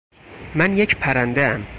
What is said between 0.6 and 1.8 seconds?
یه پرنده ام